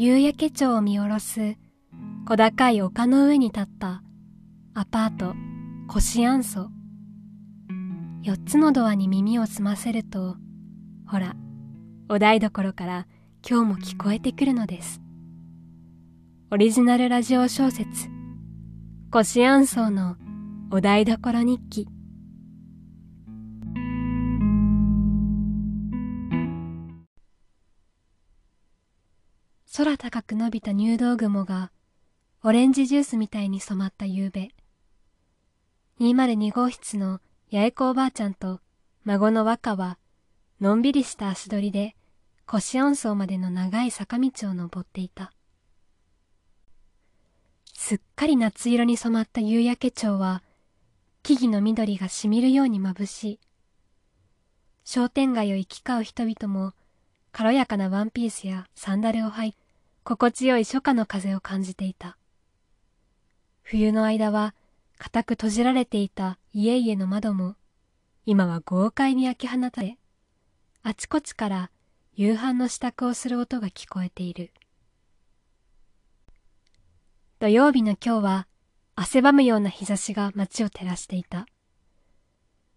[0.00, 1.56] 夕焼け町を見下ろす
[2.24, 4.04] 小高い丘の上に立った
[4.72, 5.34] アパート
[5.88, 6.68] コシアンソ
[8.22, 10.36] 四つのドアに耳を澄ませると
[11.04, 11.34] ほら
[12.08, 13.06] お台所から
[13.44, 15.00] 今日も聞こえてくるのです
[16.52, 18.06] オリジナルラジオ小説
[19.10, 20.14] コシアンソの
[20.70, 21.88] お台所日記
[29.78, 31.70] 空高く伸びた入道雲が
[32.42, 34.48] オレンジジュースみたいに染まった夕べ。
[36.00, 37.20] 202号室の
[37.52, 38.58] 八重子おばあちゃんと
[39.04, 39.96] 孫の若は
[40.60, 41.94] のんびりした足取りで
[42.44, 45.30] 腰音層までの長い坂道を登っていた。
[47.72, 50.42] すっかり夏色に染まった夕焼け町は
[51.22, 53.40] 木々の緑がしみるように眩しい
[54.84, 56.72] 商店街を行き交う人々も
[57.30, 59.67] 軽やかなワンピースやサンダルを履いて
[60.08, 62.16] 心地よい初夏の風を感じていた。
[63.62, 64.54] 冬の間は
[64.96, 67.56] 固く閉じられていた家々の窓も
[68.24, 69.98] 今は豪快に開き放たれ、
[70.82, 71.70] あちこちから
[72.14, 74.50] 夕飯の支度をする音が聞こえている。
[77.38, 78.46] 土曜日の今日は
[78.96, 81.44] 汗ばむような日差しが街を照らしていた。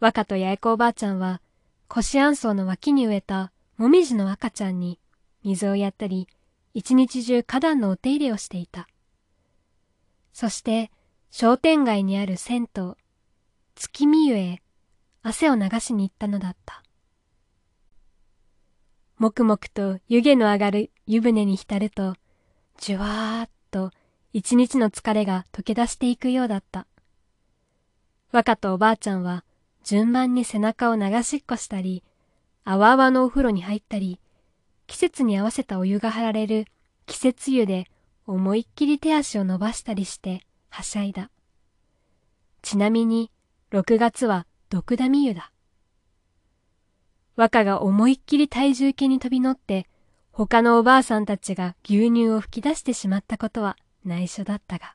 [0.00, 1.40] 若と八重子おばあちゃんは、
[1.86, 4.98] 腰あんそうの脇に植えたもみじの赤ちゃんに
[5.44, 6.26] 水をやったり、
[6.74, 8.88] 一日中花壇のお手入れをしていた。
[10.32, 10.90] そして
[11.30, 12.94] 商店街にある銭湯、
[13.74, 14.62] 月見湯へ
[15.22, 16.82] 汗を流しに行ったのだった。
[19.18, 22.14] もくもくと湯気の上がる湯船に浸ると、
[22.78, 23.90] じゅわーっと
[24.32, 26.86] 一日の疲れが溶け出していくようだった。
[28.32, 29.44] 若とおばあちゃんは
[29.84, 32.02] 順番に背中を流しっこしたり、
[32.64, 34.18] あわあわのお風呂に入ったり、
[34.92, 36.66] 季節に合わせたお湯が張られる
[37.06, 37.86] 季節湯で
[38.26, 41.30] 思いっきり手足を伸ばしたりしてはしゃいだ。
[42.60, 43.30] ちなみに
[43.70, 45.50] 6月は毒ダミ湯だ。
[47.36, 49.86] 和歌が思いっきり体重計に飛び乗って
[50.30, 54.94] 他のおばあさんたちが牛乳を吹き出してしまったことは内緒だったが。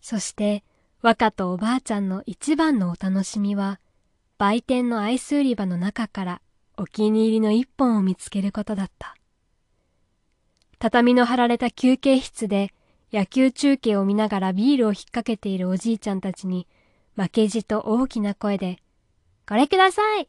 [0.00, 0.64] そして
[1.02, 3.80] 和歌とおばあちゃんの一番のお楽しみは
[4.38, 6.40] 売店のアイス売り場の中から
[6.76, 9.14] お気に入りの一本を見つけることだった。
[10.78, 12.72] 畳の張られた休憩室で
[13.12, 16.66] 野球中継を見ながらビールを引っ掛けているおじいちゃんたちに
[17.16, 18.78] 負けじと大きな声で、
[19.48, 20.28] これください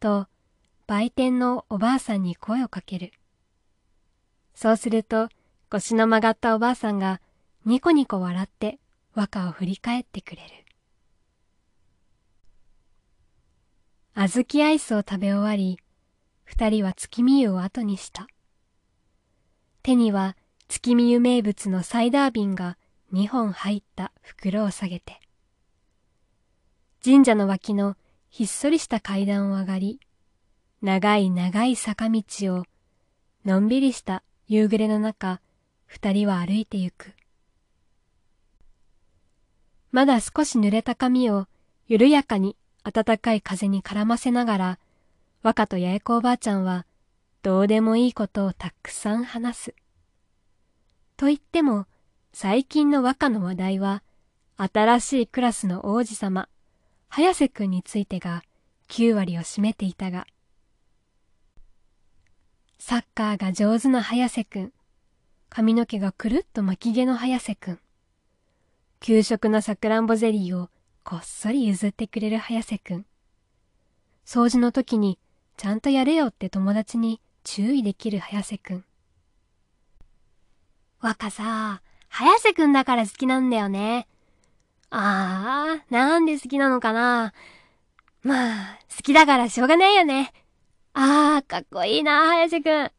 [0.00, 0.26] と
[0.86, 3.12] 売店のおばあさんに声をかける。
[4.54, 5.28] そうすると
[5.70, 7.20] 腰の曲がったおばあさんが
[7.64, 8.80] ニコニコ笑って
[9.14, 10.48] 和歌を振り返ってくれる。
[14.20, 15.78] 小豆アイスを食べ終わり、
[16.42, 18.26] 二人は月見湯を後にした。
[19.84, 20.36] 手には
[20.66, 22.78] 月見湯名物のサイダー瓶が
[23.12, 25.20] 二本入った袋を下げて、
[27.04, 27.96] 神社の脇の
[28.28, 30.00] ひっそりした階段を上がり、
[30.82, 32.24] 長い長い坂道
[32.56, 32.64] を
[33.44, 35.40] のんびりした夕暮れの中、
[35.86, 37.12] 二人は歩いてゆく。
[39.92, 41.46] まだ少し濡れた髪を
[41.86, 42.56] 緩やかに
[42.90, 44.78] 暖かい風に絡ませながら、
[45.42, 46.86] 若と八重子おばあちゃんは、
[47.42, 49.74] どうでもいいことをたくさん話す。
[51.16, 51.86] と言っても、
[52.32, 54.02] 最近の和歌の話題は、
[54.56, 56.48] 新しいクラスの王子様、
[57.08, 58.42] 早瀬くんについてが
[58.88, 60.26] 9割を占めていたが、
[62.78, 64.72] サッカーが上手な早瀬くん、
[65.48, 67.78] 髪の毛がくるっと巻き毛の早瀬くん、
[69.00, 70.70] 給食のさくらんぼゼリーを
[71.10, 73.06] こっそり譲ってくれる早瀬くん。
[74.26, 75.18] 掃除の時に
[75.56, 78.84] ちゃんとやれよって友達に注意できる早瀬くん。
[81.00, 81.80] 若さ、
[82.10, 84.06] 早瀬くんだから好きなんだよね。
[84.90, 87.32] ああ、なんで好きなのかな。
[88.22, 90.34] まあ、好きだからしょうがないよね。
[90.92, 92.92] ああ、かっこいいな、早瀬くん。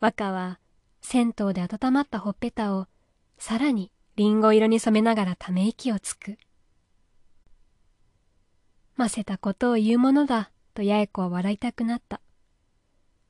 [0.00, 0.58] 若は、
[1.00, 2.88] 銭湯で温まったほっぺたを、
[3.38, 6.38] さらにリンゴ色に染めながらため息をつく。
[8.96, 12.20] ませたことを言うものだと八重子は笑いたくなった。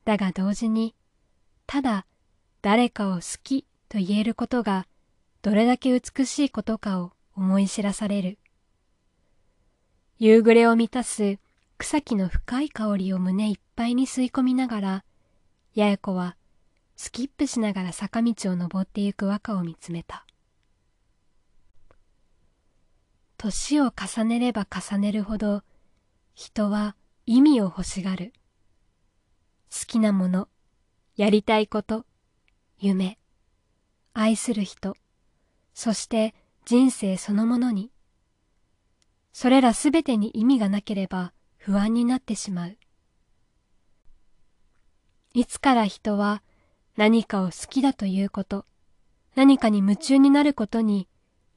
[0.05, 0.95] だが同時に、
[1.65, 2.05] ただ
[2.61, 4.87] 誰かを好きと言えることが
[5.41, 8.37] どれだけ美しいことかを思い知らされる。
[10.19, 11.39] 夕暮れを満たす
[11.77, 15.03] 草木の深い香りを胸いっぱいに吸い込みながら、
[15.75, 16.35] 八重子は
[16.95, 20.25] スキップしながら坂道を登ってゆく和歌を見つめた。
[23.41, 25.63] 年を重ねれば重ねるほど
[26.35, 26.95] 人は
[27.25, 28.33] 意味を欲しがる。
[29.71, 30.47] 好きなもの、
[31.15, 32.05] やりたいこと、
[32.77, 33.17] 夢、
[34.13, 34.95] 愛する人、
[35.73, 36.35] そして
[36.65, 37.91] 人生そのものに。
[39.33, 42.77] それらすべてに意味がなければ不安になってしまう。
[45.33, 46.43] いつから人は
[46.95, 48.67] 何かを好きだということ、
[49.33, 51.07] 何かに夢中になることに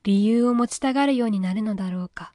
[0.04, 2.34] 理由を持ちたがるようになるのだろうか。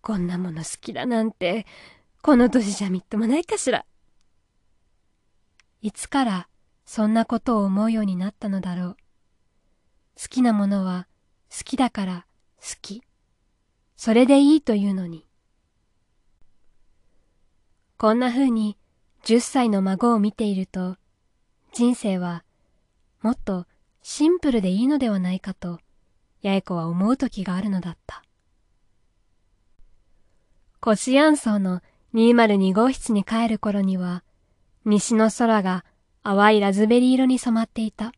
[0.00, 1.66] こんなもの好きだなんて、
[2.22, 3.84] この年じゃみっともないかしら。
[5.82, 6.48] いつから
[6.84, 8.96] そんなことを思うようになったのだろう。
[10.20, 11.08] 好きなものは
[11.50, 12.26] 好きだから
[12.60, 13.02] 好き。
[13.96, 15.26] それでいいというのに。
[17.96, 18.78] こんな風に
[19.24, 20.96] 10歳の孫を見ていると、
[21.72, 22.44] 人生は
[23.20, 23.66] もっと
[24.02, 25.80] シンプルでいいのではないかと、
[26.42, 28.22] 八重子は思う時があるのだった。
[30.80, 31.82] コシアンソーの
[32.14, 34.22] 202号室に帰る頃には、
[34.84, 35.84] 西の空が
[36.22, 38.12] 淡いラズベリー色に染まっていた。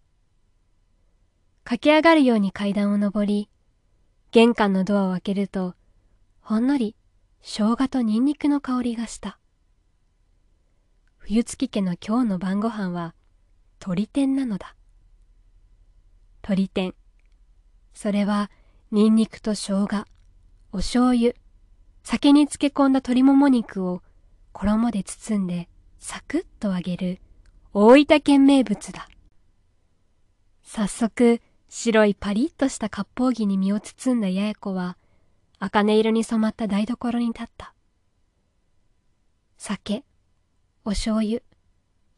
[1.64, 3.48] 駆け上がるように階段を上り、
[4.32, 5.74] 玄関のドアを開けると、
[6.40, 6.94] ほんのり
[7.42, 9.38] 生姜とニンニクの香りがした。
[11.18, 13.14] 冬月家の今日の晩ご飯は
[13.80, 14.74] 鶏天なのだ。
[16.42, 16.94] 鶏天。
[17.94, 18.50] それは
[18.90, 20.04] ニンニクと生姜、
[20.72, 21.34] お醤油、
[22.02, 24.02] 酒に漬け込んだ鶏もも肉を
[24.52, 27.20] 衣で包んでサクッと揚げる
[27.72, 29.08] 大分県名物だ。
[30.62, 34.96] 早速、白いパリッとした割烹着に身を包んだ八重子は、
[35.58, 37.74] 茜色に染まった台所に立った。
[39.56, 40.04] 酒、
[40.84, 41.42] お醤油、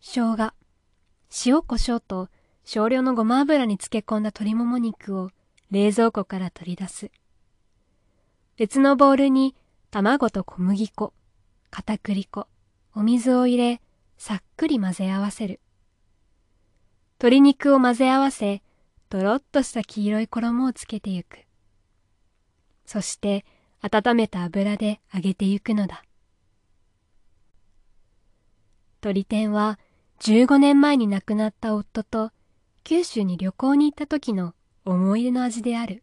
[0.01, 0.53] 生姜、
[1.47, 2.29] 塩胡椒と
[2.65, 5.31] 少量のごま油に漬け込んだ鶏もも肉を
[5.71, 7.11] 冷蔵庫から取り出す。
[8.57, 9.55] 別のボウルに
[9.91, 11.13] 卵と小麦粉、
[11.71, 12.47] 片栗粉、
[12.95, 13.81] お水を入れ、
[14.19, 15.61] さっくり混ぜ合わせる。
[17.19, 18.63] 鶏肉を混ぜ合わせ、
[19.09, 21.41] とろっとした黄色い衣をつけてゆく。
[22.87, 23.45] そして
[23.81, 26.05] 温めた油で揚げてゆくのだ。
[29.01, 29.79] 鳥天は
[30.21, 32.31] 15年前に亡くなった夫と
[32.85, 36.03] 九州に旅行に行った時の思い出の味である。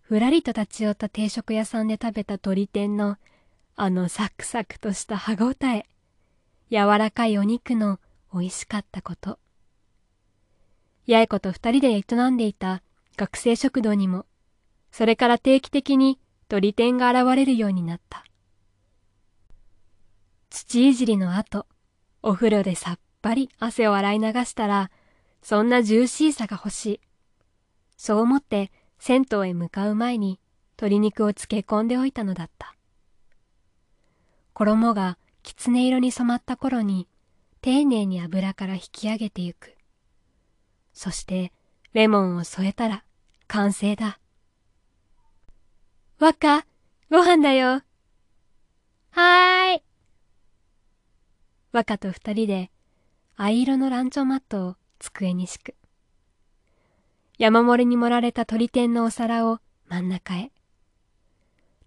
[0.00, 3.16] ふらりと立ち寄った定食屋さんで食べた鳥天の
[3.76, 5.86] あのサクサクとした歯ごたえ、
[6.70, 7.98] 柔らかいお肉の
[8.32, 9.38] 美味しかったこと。
[11.08, 12.82] 八重子と二人で営んでいた
[13.16, 14.26] 学生食堂にも、
[14.92, 18.24] それから定期的に鳥天が現れるようになった。
[20.50, 21.66] 土いじりの後、
[22.22, 24.90] お風呂でさっぱり汗を洗い流したら、
[25.42, 27.00] そんなジューシーさが欲しい。
[27.96, 30.40] そう思って銭湯へ向かう前に
[30.76, 32.74] 鶏肉を漬け込んでおいたのだった。
[34.52, 37.08] 衣がきつね色に染まった頃に
[37.62, 39.76] 丁寧に油から引き上げてゆく。
[40.92, 41.52] そして
[41.92, 43.04] レモンを添えたら
[43.46, 44.18] 完成だ。
[46.18, 46.66] 若、
[47.10, 47.82] ご飯だよ。
[49.10, 49.82] はーい。
[51.72, 52.70] 若と二人で
[53.36, 55.74] 藍色のランチョンマットを机に敷く。
[57.38, 59.58] 山盛りに盛られた鶏天のお皿を
[59.88, 60.52] 真ん中へ。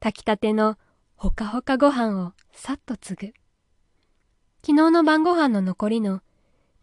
[0.01, 0.77] 炊きたての
[1.15, 3.27] ほかほかご飯をさっと継ぐ。
[4.65, 6.21] 昨日の晩ご飯の残りの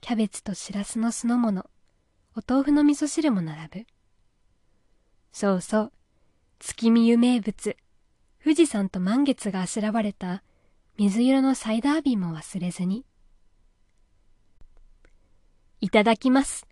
[0.01, 1.67] キャベツとしらすの酢の物、
[2.37, 3.87] お豆腐の味噌汁も並ぶ。
[5.33, 5.93] そうそう、
[6.59, 7.77] 月見湯名物、
[8.43, 10.43] 富士山と満月があしらわれた
[10.97, 13.05] 水色のサイダー瓶も忘れずに。
[15.83, 16.67] いただきます、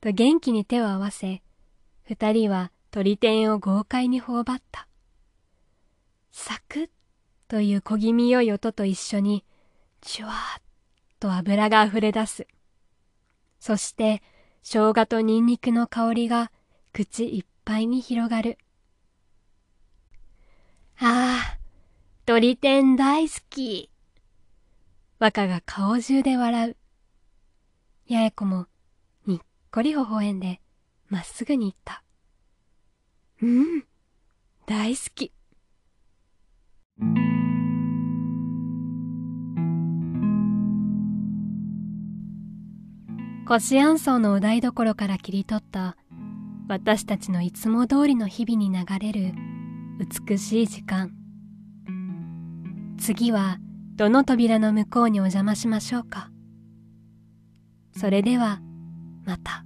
[0.00, 1.42] と元気に手を合わせ、
[2.04, 4.88] 二人は鳥天を豪快に頬張った。
[6.32, 6.88] サクッ
[7.46, 9.44] という小気味よい音と一緒に、
[10.00, 10.62] じゅわーっ
[11.20, 12.46] と油が溢れ出す。
[13.60, 14.22] そして、
[14.62, 16.50] 生姜とニンニクの香りが
[16.94, 18.56] 口いっぱいに広がる。
[20.98, 21.58] ああ、
[22.24, 23.90] 鳥天大好き。
[25.18, 26.76] 若が顔中で笑う。
[28.06, 28.66] 八重子も
[29.26, 29.38] にっ
[29.70, 30.60] こり微笑んで
[31.08, 32.02] まっすぐに言った。
[33.42, 33.84] うん、
[34.66, 35.32] 大好き。
[43.46, 45.96] コシアンソーのお台所から切り取った
[46.66, 49.34] 私たちのいつも通りの日々に流れる
[50.28, 51.12] 美しい時間
[52.98, 53.58] 次は
[53.96, 56.30] どの扉の向こうにお邪魔しましょうか
[57.96, 58.60] それでは
[59.24, 59.63] また。